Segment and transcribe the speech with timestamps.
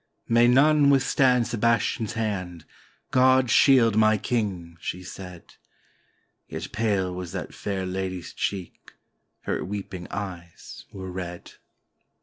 [0.27, 2.65] "May none withstand Sebastian's hand,—
[3.11, 5.53] God shield my King!" she said;
[6.47, 8.93] Yet pale was that fair Lady's cheek,
[9.41, 11.51] her weeping eyes were red.